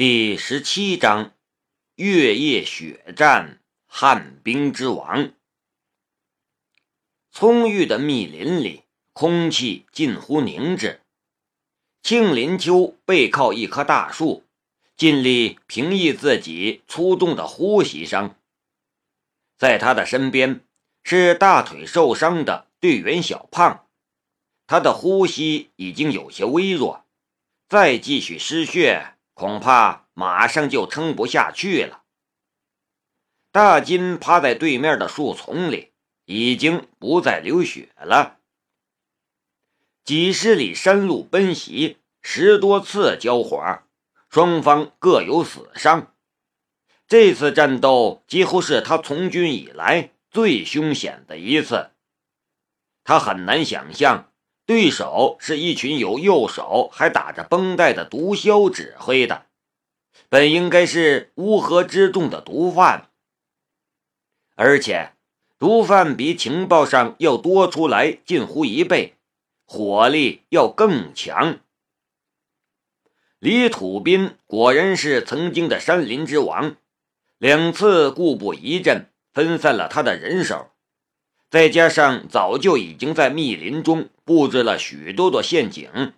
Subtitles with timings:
[0.00, 1.34] 第十七章：
[1.96, 5.34] 月夜血战，旱冰之王。
[7.30, 11.02] 葱郁的密林里，空气近乎凝滞。
[12.02, 14.46] 庆林秋背靠一棵大树，
[14.96, 18.34] 尽力平抑自己粗重的呼吸声。
[19.58, 20.64] 在他的身边
[21.04, 23.86] 是大腿受伤的队员小胖，
[24.66, 27.04] 他的呼吸已经有些微弱，
[27.68, 29.18] 再继续失血。
[29.40, 32.02] 恐怕马上就撑不下去了。
[33.50, 35.92] 大金趴在对面的树丛里，
[36.26, 38.36] 已经不再流血了。
[40.04, 43.80] 几十里山路奔袭，十多次交火，
[44.28, 46.14] 双方各有死伤。
[47.06, 51.92] 这次战斗几乎是他从军以来最凶险的一次。
[53.04, 54.29] 他很难想象。
[54.70, 59.46] 对手是一群有右手还打着绷带的毒枭指挥的，
[60.28, 63.08] 本应该是乌合之众的毒贩，
[64.54, 65.10] 而且
[65.58, 69.16] 毒贩比情报上要多出来近乎一倍，
[69.64, 71.58] 火力要更强。
[73.40, 76.76] 李土斌果然是曾经的山林之王，
[77.38, 80.70] 两次故布疑阵，分散了他的人手。
[81.50, 86.12] 再加上早就已经在密林中布置了许多的陷阱，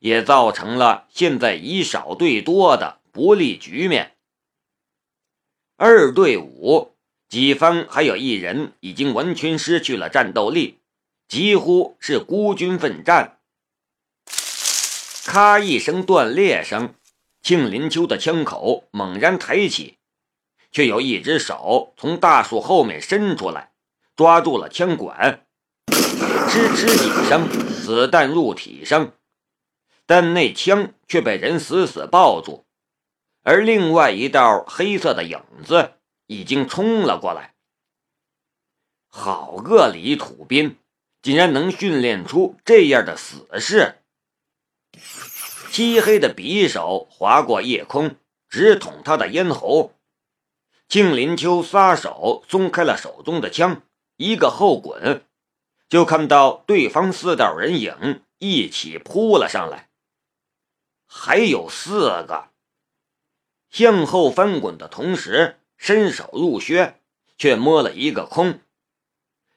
[0.00, 4.16] 也造成了现在以少对多的不利局面。
[5.76, 6.96] 二对五，
[7.28, 10.80] 己方还有一人已经完全失去了战斗力，
[11.28, 13.38] 几乎是孤军奋战。
[15.24, 16.94] 咔一声断裂声，
[17.40, 19.98] 庆林秋的枪口猛然抬起，
[20.72, 23.71] 却有一只手从大树后面伸出来。
[24.22, 25.44] 抓住了枪管，
[25.88, 27.48] 吱吱几声，
[27.84, 29.10] 子弹入体声，
[30.06, 32.64] 但那枪却被人死死抱住，
[33.42, 35.94] 而另外一道黑色的影子
[36.28, 37.54] 已经冲了过来。
[39.08, 40.76] 好个李土斌，
[41.20, 43.96] 竟然能训练出这样的死士！
[45.72, 48.14] 漆黑的匕首划过夜空，
[48.48, 49.94] 直捅他的咽喉。
[50.86, 53.82] 庆林秋撒手，松开了手中的枪。
[54.22, 55.26] 一个后滚，
[55.88, 59.90] 就看到对方四道人影一起扑了上来，
[61.08, 62.50] 还有四个
[63.68, 67.00] 向后翻滚的同时，伸手入靴，
[67.36, 68.60] 却摸了一个空。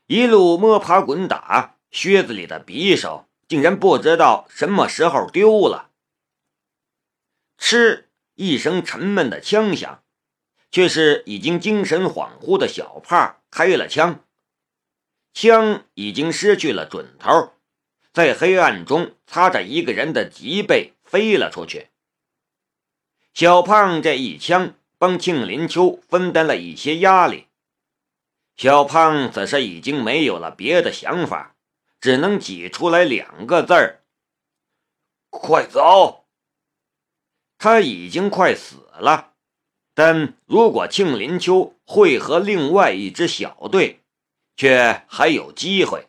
[0.07, 5.91] 一路摸爬滚打，靴子里的匕首竟然不知道什么时候丢了。
[7.59, 10.03] 嗤一声沉闷的枪响，
[10.71, 14.24] 却是已经精神恍惚的小胖开了枪。
[15.37, 17.51] 枪已经失去了准头，
[18.13, 21.89] 在黑暗中擦着一个人的脊背飞了出去。
[23.33, 27.47] 小胖这一枪帮庆林秋分担了一些压力。
[28.55, 31.57] 小胖此时已经没有了别的想法，
[31.99, 34.03] 只能挤出来两个字儿
[35.29, 36.27] ：“快走！”
[37.59, 39.33] 他已经快死了，
[39.93, 43.99] 但如果庆林秋会和另外一支小队。
[44.55, 46.07] 却还有机会。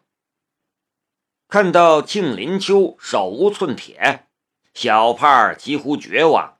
[1.48, 4.26] 看到庆林秋手无寸铁，
[4.74, 6.58] 小胖几乎绝望，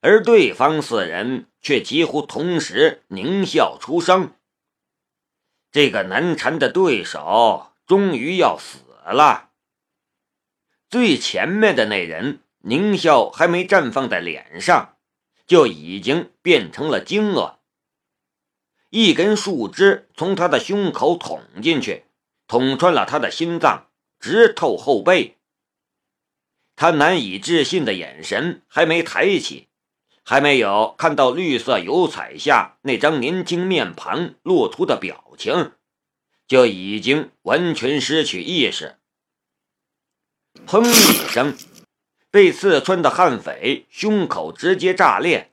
[0.00, 4.34] 而对方四人却几乎同时狞笑出声。
[5.70, 9.50] 这个难缠的对手终于要死了。
[10.88, 14.96] 最前面的那人狞笑还没绽放在脸上，
[15.46, 17.59] 就已经变成了惊愕。
[18.90, 22.04] 一根树枝从他的胸口捅进去，
[22.46, 23.86] 捅穿了他的心脏，
[24.18, 25.38] 直透后背。
[26.74, 29.68] 他难以置信的眼神还没抬起，
[30.24, 35.72] 还没有看到绿色油彩下那张年轻面庞露出的表情，
[36.48, 38.96] 就已经完全失去意识。
[40.66, 41.56] 砰一声，
[42.30, 45.49] 被刺穿的悍匪胸口直接炸裂。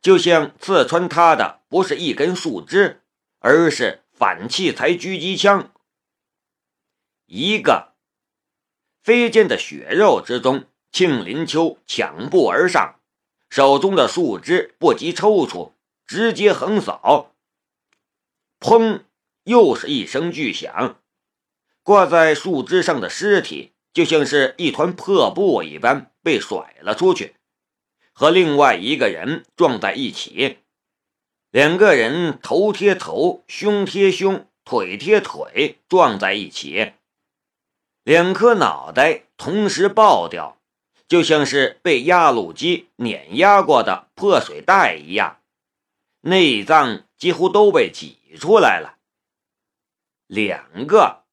[0.00, 3.02] 就像刺穿他的不是一根树枝，
[3.38, 5.72] 而是反器材狙击枪。
[7.26, 7.94] 一个
[9.02, 13.00] 飞溅的血肉之中，庆林秋抢步而上，
[13.48, 15.74] 手中的树枝不及抽出，
[16.06, 17.34] 直接横扫。
[18.58, 19.02] 砰！
[19.44, 21.00] 又是一声巨响，
[21.82, 27.36] 挂在树枝上的尸体就像是一团破布一般被甩了出去。
[28.20, 30.58] 和另外一个人撞在一起，
[31.50, 36.92] 两个人头贴头、胸贴胸、腿贴腿撞在一起，
[38.04, 40.58] 两颗脑袋同时爆掉，
[41.08, 45.40] 就像是被压路机碾压过的破水袋一样，
[46.20, 48.98] 内脏几乎都被挤出来了。
[50.26, 51.24] 两个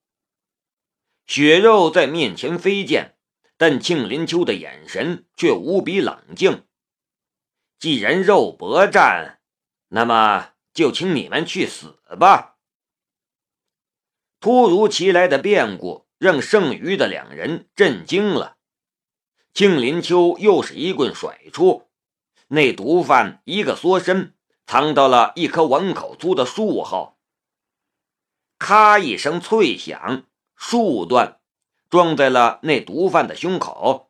[1.25, 3.18] 血肉在面前飞溅，
[3.57, 6.63] 但庆林秋的眼神却无比冷静。
[7.79, 9.39] 既然肉搏战，
[9.89, 12.57] 那么就请你们去死吧！
[14.39, 18.57] 突如其来的变故让剩余的两人震惊了。
[19.53, 21.89] 庆林秋又是一棍甩出，
[22.47, 24.35] 那毒贩一个缩身，
[24.65, 27.18] 藏到了一棵碗口粗的树后。
[28.59, 30.25] 咔一声脆响，
[30.56, 31.39] 树断，
[31.89, 34.06] 撞在了那毒贩的胸口。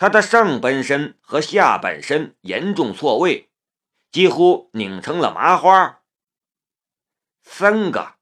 [0.00, 3.50] 他的上半身和下半身严重错位，
[4.12, 6.04] 几乎拧成了麻花。
[7.42, 8.14] 三个，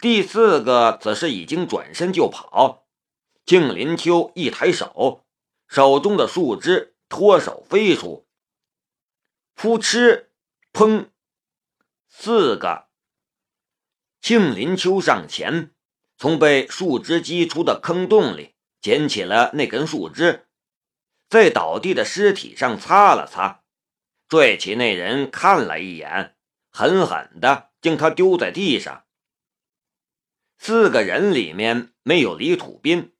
[0.00, 2.86] 第四个则是已经转身就跑。
[3.44, 5.26] 庆林秋一抬手，
[5.66, 8.28] 手中的树枝脱手飞出，
[9.54, 10.26] 扑哧，
[10.72, 11.08] 砰，
[12.08, 12.86] 四个。
[14.20, 15.74] 庆林秋上前，
[16.16, 18.55] 从被树枝击出的坑洞里
[18.86, 20.46] 捡起了那根树枝，
[21.28, 23.64] 在倒地的尸体上擦了擦，
[24.28, 26.36] 拽起那人看了一眼，
[26.70, 29.04] 狠狠地将他丢在地上。
[30.56, 33.12] 四个人里面没有李土斌。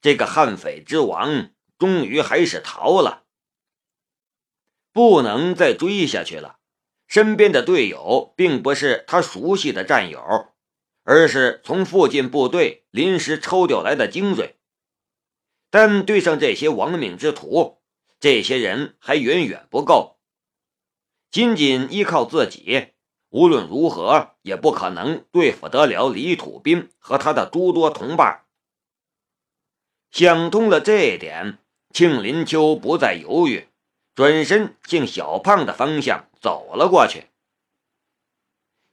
[0.00, 3.24] 这个悍匪之王终于还是逃了，
[4.90, 6.60] 不能再追下去了。
[7.06, 10.54] 身边的队友并不是他熟悉的战友，
[11.02, 14.56] 而是从附近部队临时抽调来的精锐。
[15.74, 17.82] 但对上这些亡命之徒，
[18.20, 20.20] 这些人还远远不够。
[21.32, 22.92] 仅仅依靠自己，
[23.30, 28.44] 无论如何也不可能对付得了李土斌和他的诸多同伴。
[30.12, 31.58] 想通了这一点，
[31.90, 33.66] 庆林秋不再犹豫，
[34.14, 37.26] 转身向小胖的方向走了过去。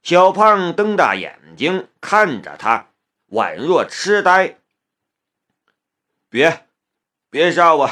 [0.02, 2.90] 小胖瞪大眼睛看着他，
[3.30, 4.58] 宛若痴呆。
[6.28, 6.66] 别，
[7.32, 7.90] 别杀我，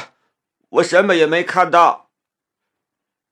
[0.68, 2.10] 我什么也没看到。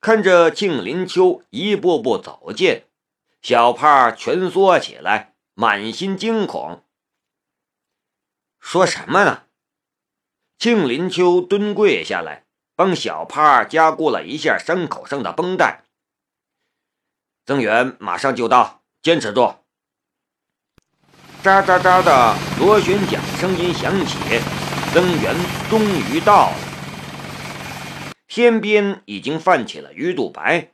[0.00, 2.84] 看着庆林秋一步步走近，
[3.42, 6.82] 小胖蜷缩起来，满心惊恐。
[8.58, 9.42] 说什么呢？
[10.58, 15.84] 庆林秋蹲跪下来，帮小胖加固了一下伤口上的绷带。
[17.44, 19.56] 增援马上就到，坚持住！
[21.42, 24.18] 喳喳喳的螺旋桨声音响起，
[24.92, 25.34] 增援
[25.70, 25.80] 终
[26.10, 26.56] 于到了。
[28.26, 30.72] 天边已经泛起了鱼肚白。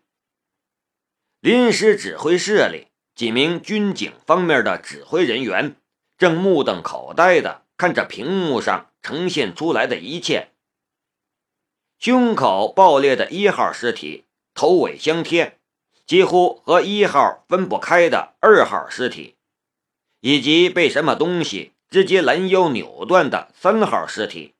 [1.40, 5.76] 临时指挥室里，几名军警方面的指挥人员
[6.18, 8.90] 正目瞪口呆的看着屏幕上。
[9.04, 10.52] 呈现出来的一切：
[11.98, 14.24] 胸口爆裂的一号尸体，
[14.54, 15.58] 头尾相贴，
[16.06, 19.36] 几乎和一号分不开的二号尸体，
[20.20, 24.54] 以及被什么东西直接拦腰扭断的三号尸体，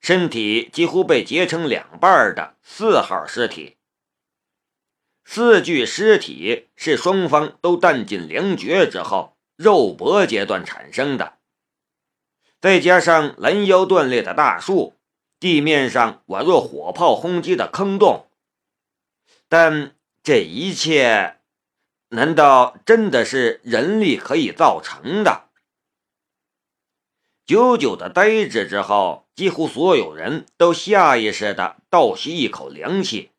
[0.00, 3.76] 身体几乎被截成两半的四号尸体。
[5.24, 11.34] 四具尸体是双方都弹尽粮绝之后肉搏阶段产生的。
[12.60, 14.94] 再加上拦腰断裂的大树，
[15.38, 18.26] 地面上宛若火炮轰击的坑洞，
[19.48, 21.36] 但这一切，
[22.08, 25.47] 难道真的是人力可以造成的？
[27.48, 33.30] 久久的呆滞之后，几乎所有人都下意识的倒吸一口凉气，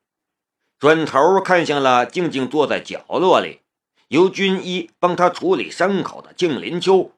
[0.79, 3.59] 转头看向了静静坐在角落里，
[4.07, 7.11] 由军医帮他处理伤口的静林秋。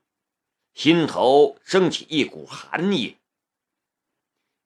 [0.74, 3.16] 心头升起一股寒意。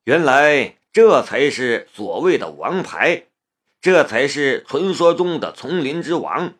[0.06, 3.26] 原来这才是所谓的王牌，
[3.80, 6.56] 这才是传说中的丛林之王。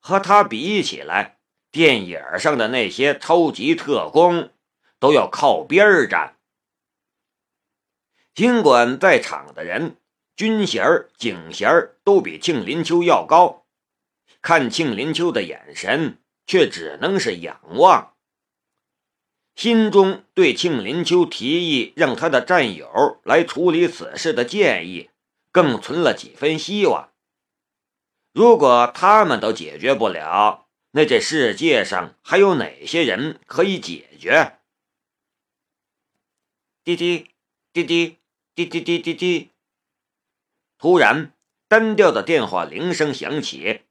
[0.00, 1.38] 和他比起来，
[1.70, 4.50] 电影上的那些超级特工
[4.98, 6.36] 都要靠边儿站。
[8.34, 9.96] 尽管在场的人
[10.36, 13.64] 军衔、警衔都比庆林秋要高，
[14.42, 18.14] 看庆林秋的眼神却只能是仰望。
[19.54, 25.08] 心中对庆林秋提议让他的战友来处理此事的建议，
[25.50, 27.10] 更存了几分希望。
[28.34, 34.58] 如果他们都解决不了，那这世界上还有哪些人可以解决？
[36.86, 37.32] 滴滴
[37.72, 38.18] 滴滴
[38.54, 39.50] 滴滴滴滴滴，
[40.78, 41.34] 突然，
[41.66, 43.82] 单调的电话铃声响起。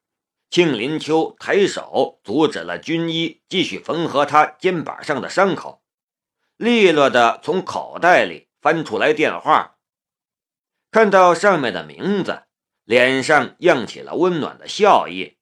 [0.49, 5.83] 庆林秋抬手阻止了军医继续缝合他肩膀上的伤口，
[6.55, 9.77] 利落的从口袋里翻出来电话，
[10.89, 12.43] 看到上面的名字，
[12.85, 15.35] 脸上漾起了温暖的笑意，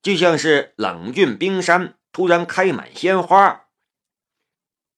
[0.00, 3.68] 就像是冷峻冰山突然开满鲜花。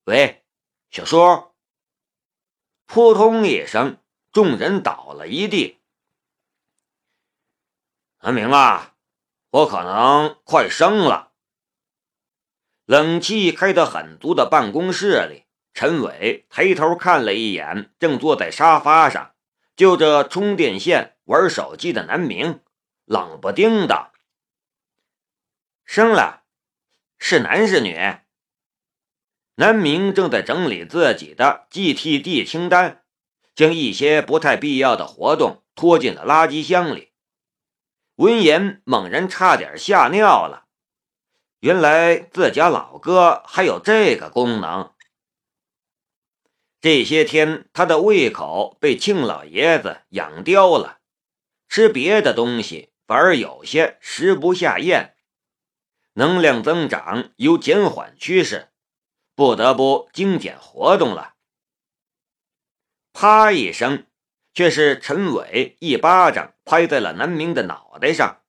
[0.05, 0.45] 喂，
[0.91, 1.50] 小叔！
[2.93, 3.99] 扑通一声，
[4.33, 5.79] 众人倒了一地。
[8.21, 8.97] 南明啊，
[9.51, 11.31] 我可能快生了。
[12.87, 19.37] 冷气开得很足的办公室里，陈伟抬头看了一眼正坐在沙发上
[19.77, 22.61] 就着充电线玩手机的南明，
[23.05, 24.11] 冷不丁的
[25.87, 26.43] ：“生了，
[27.21, 27.97] 是男是女？”
[29.61, 33.05] 南明正在整理自己的 GTD 清单，
[33.55, 37.11] 将一些不太必要的活动拖进了垃圾箱里。
[38.15, 40.65] 闻言，猛然差点吓尿了。
[41.59, 44.95] 原来自家老哥还有这个功能。
[46.81, 51.01] 这些天，他的胃口被庆老爷子养刁了，
[51.69, 55.17] 吃别的东西反而有些食不下咽，
[56.15, 58.70] 能量增长有减缓趋势，
[59.35, 61.35] 不得不精简活动了。
[63.13, 64.07] 啪一声，
[64.53, 68.43] 却是陈伟一巴掌拍在了南明的脑袋上。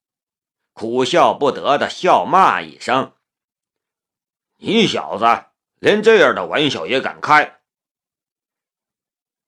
[0.73, 3.13] 苦笑不得的笑骂一声
[4.57, 5.45] ：“你小子
[5.79, 7.59] 连这样的玩笑也敢开？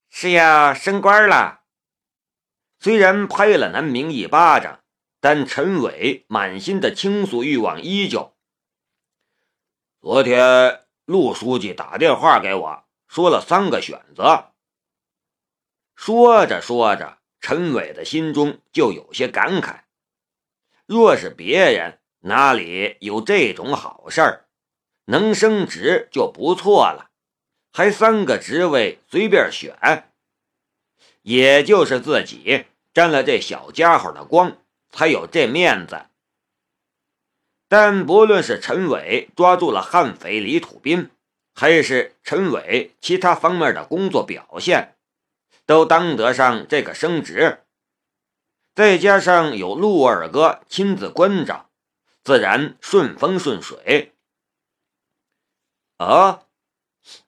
[0.10, 1.62] 是要升官了？”
[2.80, 4.84] 虽然拍了南明一巴掌，
[5.22, 8.36] 但陈伟满心的倾诉欲望依旧。
[10.02, 14.52] 昨天陆书记打电话给我，说了三个选择。
[15.96, 19.82] 说着说着，陈伟的心中就有些感慨。
[20.86, 24.46] 若是别人哪里有这种好事儿，
[25.06, 27.12] 能升职就不错了，
[27.72, 30.10] 还三个职位随便选。
[31.22, 34.58] 也就是自己沾了这小家伙的光，
[34.90, 36.06] 才有这面子。
[37.74, 41.10] 但不论是陈伟抓住了悍匪李土斌，
[41.56, 44.96] 还是陈伟其他方面的工作表现，
[45.65, 47.63] 都当得上这个升职。
[48.75, 51.72] 再加上有陆二哥亲自关照，
[52.24, 54.13] 自然顺风顺水。
[55.98, 56.46] 哦，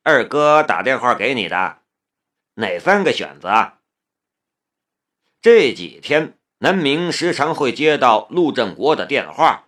[0.04, 1.80] 二哥打电话给你的，
[2.54, 3.80] 哪三个选择？
[5.42, 9.65] 这几天，南明时常会接到陆振国的电话，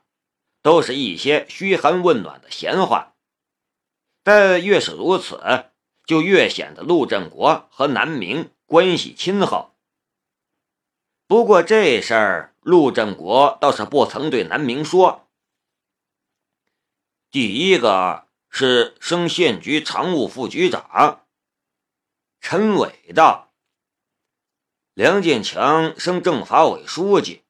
[0.67, 3.13] 都是一些嘘寒问暖的闲话。
[4.21, 5.39] 但越是如此，
[6.05, 9.73] 就越显得陆振国和南明关系亲厚。
[11.25, 15.29] 不过这事儿，陆振国倒是不曾对南明说。
[17.31, 21.25] 第一个是升县局常务副局长，
[22.41, 23.53] 陈伟道。
[24.93, 27.43] 梁建强升政法委书记，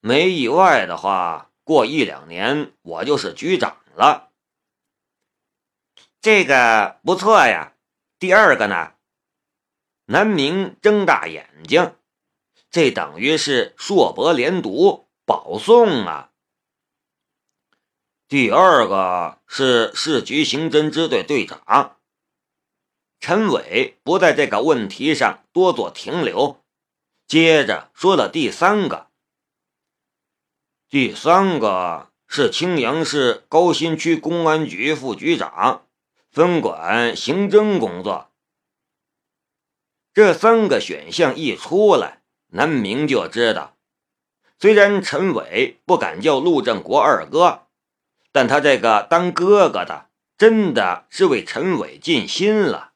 [0.00, 4.30] 没意外的话，过一两年我就是局长了。
[6.20, 7.74] 这个不错呀。
[8.18, 8.92] 第二个呢？
[10.06, 11.96] 南明睁大眼睛。
[12.70, 16.30] 这等于是硕博连读保送啊！
[18.28, 21.98] 第二个是市局刑侦支队队长。
[23.20, 26.64] 陈伟不在这个问题上多做停留，
[27.26, 29.11] 接着说了第三个。
[30.92, 35.86] 第三个是青阳市高新区公安局副局长，
[36.30, 38.28] 分管刑侦工作。
[40.12, 42.20] 这三个选项一出来。
[42.48, 43.74] 南明就知道，
[44.58, 47.68] 虽然陈伟不敢叫陆振国二哥，
[48.30, 52.91] 但他这个当哥哥的真的是为陈伟尽心了。